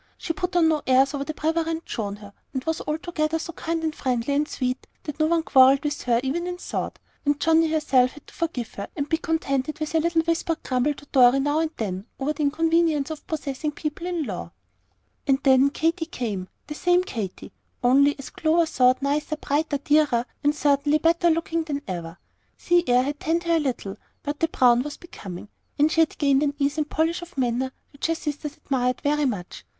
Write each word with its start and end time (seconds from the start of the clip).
She 0.17 0.33
put 0.33 0.55
on 0.55 0.67
no 0.67 0.81
airs 0.87 1.13
over 1.13 1.23
the 1.25 1.35
preference 1.35 1.83
shown 1.85 2.15
her, 2.15 2.33
and 2.55 2.63
was 2.63 2.81
altogether 2.87 3.37
so 3.37 3.53
kind 3.53 3.83
and 3.83 3.93
friendly 3.95 4.33
and 4.33 4.47
sweet 4.47 4.87
that 5.03 5.19
no 5.19 5.27
one 5.27 5.43
could 5.43 5.53
quarrel 5.53 5.77
with 5.83 6.01
her 6.01 6.19
even 6.23 6.47
in 6.47 6.57
thought, 6.57 6.97
and 7.23 7.39
Johnnie 7.39 7.67
herself 7.69 8.13
had 8.13 8.25
to 8.25 8.33
forgive 8.33 8.73
her, 8.73 8.87
and 8.95 9.09
be 9.09 9.17
contented 9.17 9.79
with 9.79 9.93
a 9.93 9.99
little 9.99 10.23
whispered 10.23 10.63
grumble 10.63 10.95
to 10.95 11.05
Dorry 11.11 11.39
now 11.39 11.59
and 11.59 11.69
then 11.77 12.07
over 12.19 12.33
the 12.33 12.41
inconvenience 12.41 13.11
of 13.11 13.27
possessing 13.27 13.73
"people 13.73 14.07
in 14.07 14.23
law." 14.23 14.51
And 15.27 15.37
then 15.43 15.69
Katy 15.69 16.07
came, 16.07 16.47
the 16.65 16.73
same 16.73 17.03
Katy, 17.03 17.51
only, 17.83 18.17
as 18.17 18.31
Clover 18.31 18.65
thought, 18.65 19.03
nicer, 19.03 19.37
brighter, 19.37 19.77
dearer, 19.77 20.25
and 20.43 20.55
certainly 20.55 20.97
better 20.97 21.29
looking 21.29 21.61
than 21.65 21.83
ever. 21.87 22.17
Sea 22.57 22.83
air 22.87 23.03
had 23.03 23.19
tanned 23.19 23.43
her 23.43 23.57
a 23.57 23.59
little, 23.59 23.97
but 24.23 24.39
the 24.39 24.47
brown 24.47 24.81
was 24.81 24.97
becoming; 24.97 25.49
and 25.77 25.91
she 25.91 26.01
had 26.01 26.17
gained 26.17 26.41
an 26.41 26.55
ease 26.57 26.79
and 26.79 26.89
polish 26.89 27.21
of 27.21 27.37
manner 27.37 27.71
which 27.93 28.07
her 28.07 28.15
sisters 28.15 28.57
admired 28.57 28.99
very 29.03 29.25
much. 29.25 29.63